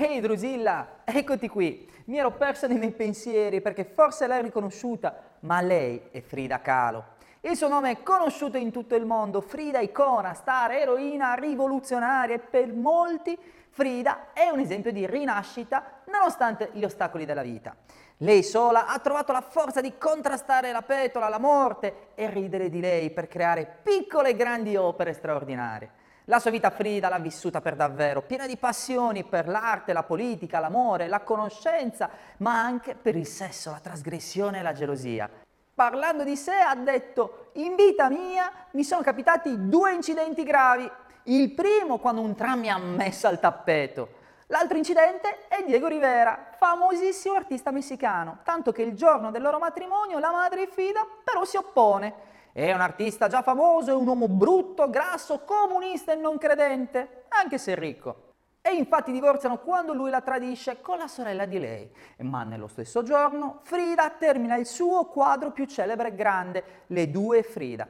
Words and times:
Ehi 0.00 0.14
hey 0.14 0.20
Drusilla, 0.20 1.00
eccoti 1.02 1.48
qui. 1.48 1.90
Mi 2.04 2.18
ero 2.18 2.30
persa 2.30 2.68
nei 2.68 2.78
miei 2.78 2.92
pensieri 2.92 3.60
perché 3.60 3.82
forse 3.82 4.28
l'hai 4.28 4.42
riconosciuta, 4.42 5.12
ma 5.40 5.60
lei 5.60 6.00
è 6.12 6.20
Frida 6.20 6.60
Kahlo. 6.60 7.16
Il 7.40 7.56
suo 7.56 7.66
nome 7.66 7.90
è 7.90 8.02
conosciuto 8.04 8.58
in 8.58 8.70
tutto 8.70 8.94
il 8.94 9.04
mondo, 9.04 9.40
Frida 9.40 9.80
icona, 9.80 10.34
star, 10.34 10.70
eroina, 10.70 11.34
rivoluzionaria 11.34 12.36
e 12.36 12.38
per 12.38 12.72
molti 12.72 13.36
Frida 13.70 14.32
è 14.32 14.48
un 14.50 14.60
esempio 14.60 14.92
di 14.92 15.04
rinascita 15.04 16.02
nonostante 16.12 16.70
gli 16.74 16.84
ostacoli 16.84 17.24
della 17.24 17.42
vita. 17.42 17.74
Lei 18.18 18.44
sola 18.44 18.86
ha 18.86 19.00
trovato 19.00 19.32
la 19.32 19.40
forza 19.40 19.80
di 19.80 19.98
contrastare 19.98 20.70
la 20.70 20.82
petola, 20.82 21.28
la 21.28 21.40
morte 21.40 22.10
e 22.14 22.30
ridere 22.30 22.68
di 22.68 22.78
lei 22.78 23.10
per 23.10 23.26
creare 23.26 23.80
piccole 23.82 24.28
e 24.28 24.36
grandi 24.36 24.76
opere 24.76 25.12
straordinarie. 25.12 25.90
La 26.28 26.40
sua 26.40 26.50
vita 26.50 26.68
Frida 26.68 27.08
l'ha 27.08 27.18
vissuta 27.18 27.62
per 27.62 27.74
davvero, 27.74 28.20
piena 28.20 28.46
di 28.46 28.58
passioni 28.58 29.24
per 29.24 29.48
l'arte, 29.48 29.94
la 29.94 30.02
politica, 30.02 30.58
l'amore, 30.58 31.08
la 31.08 31.20
conoscenza, 31.20 32.10
ma 32.38 32.62
anche 32.62 32.94
per 32.94 33.16
il 33.16 33.26
sesso, 33.26 33.70
la 33.70 33.80
trasgressione 33.80 34.58
e 34.58 34.62
la 34.62 34.74
gelosia. 34.74 35.30
Parlando 35.74 36.24
di 36.24 36.36
sé 36.36 36.52
ha 36.52 36.74
detto, 36.74 37.50
in 37.54 37.74
vita 37.76 38.10
mia 38.10 38.52
mi 38.72 38.84
sono 38.84 39.00
capitati 39.00 39.68
due 39.70 39.94
incidenti 39.94 40.42
gravi. 40.42 40.90
Il 41.24 41.52
primo 41.52 41.96
quando 41.96 42.20
un 42.20 42.34
tram 42.34 42.60
mi 42.60 42.68
ha 42.68 42.76
messo 42.76 43.26
al 43.26 43.40
tappeto 43.40 44.16
L'altro 44.50 44.78
incidente 44.78 45.46
è 45.48 45.62
Diego 45.62 45.88
Rivera, 45.88 46.52
famosissimo 46.56 47.34
artista 47.34 47.70
messicano, 47.70 48.38
tanto 48.44 48.72
che 48.72 48.80
il 48.80 48.94
giorno 48.94 49.30
del 49.30 49.42
loro 49.42 49.58
matrimonio 49.58 50.18
la 50.18 50.30
madre 50.30 50.66
Frida 50.66 51.06
però 51.22 51.44
si 51.44 51.58
oppone. 51.58 52.14
È 52.58 52.74
un 52.74 52.80
artista 52.80 53.28
già 53.28 53.40
famoso, 53.40 53.92
è 53.92 53.94
un 53.94 54.04
uomo 54.04 54.26
brutto, 54.26 54.90
grasso, 54.90 55.42
comunista 55.44 56.10
e 56.10 56.16
non 56.16 56.38
credente, 56.38 57.26
anche 57.28 57.56
se 57.56 57.76
ricco. 57.76 58.32
E 58.60 58.74
infatti 58.74 59.12
divorziano 59.12 59.58
quando 59.58 59.94
lui 59.94 60.10
la 60.10 60.22
tradisce 60.22 60.80
con 60.80 60.98
la 60.98 61.06
sorella 61.06 61.46
di 61.46 61.60
lei. 61.60 61.88
Ma 62.22 62.42
nello 62.42 62.66
stesso 62.66 63.04
giorno 63.04 63.60
Frida 63.62 64.10
termina 64.10 64.56
il 64.56 64.66
suo 64.66 65.04
quadro 65.04 65.52
più 65.52 65.66
celebre 65.66 66.08
e 66.08 66.14
grande, 66.16 66.64
Le 66.88 67.12
due 67.12 67.44
Frida. 67.44 67.86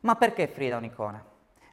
Ma 0.00 0.16
perché 0.16 0.48
Frida 0.48 0.74
è 0.74 0.78
un'icona? 0.78 1.24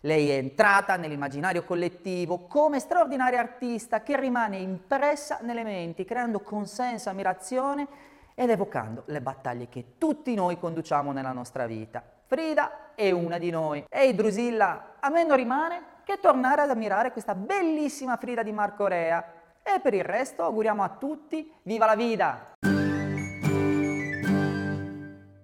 Lei 0.02 0.30
è 0.30 0.36
entrata 0.36 0.96
nell'immaginario 0.96 1.64
collettivo 1.64 2.46
come 2.46 2.80
straordinaria 2.80 3.40
artista 3.40 4.04
che 4.04 4.16
rimane 4.16 4.58
impressa 4.58 5.40
nelle 5.42 5.64
menti, 5.64 6.06
creando 6.06 6.42
consenso, 6.42 7.10
ammirazione 7.10 7.88
ed 8.40 8.52
evocando 8.52 9.02
le 9.08 9.20
battaglie 9.20 9.68
che 9.68 9.94
tutti 9.98 10.36
noi 10.36 10.60
conduciamo 10.60 11.12
nella 11.12 11.32
nostra 11.32 11.66
vita. 11.66 12.04
Frida 12.28 12.94
è 12.94 13.10
una 13.10 13.40
di 13.40 13.50
noi. 13.50 13.84
Ehi 13.90 14.14
Drusilla, 14.14 14.98
a 15.00 15.10
me 15.10 15.24
non 15.24 15.36
rimane 15.36 15.82
che 16.04 16.20
tornare 16.20 16.62
ad 16.62 16.70
ammirare 16.70 17.12
questa 17.12 17.34
bellissima 17.34 18.16
Frida 18.16 18.44
di 18.44 18.52
Marco 18.52 18.86
Rea. 18.86 19.26
E 19.64 19.80
per 19.80 19.96
il 19.96 20.04
resto 20.04 20.44
auguriamo 20.44 20.84
a 20.84 20.90
tutti 20.90 21.52
viva 21.64 21.88
la 21.88 21.96
vita! 21.96 22.77